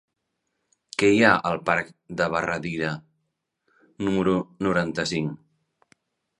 [1.01, 1.91] Què hi ha al parc
[2.23, 2.91] de Bederrida
[4.09, 4.35] número
[4.69, 5.99] noranta-cinc?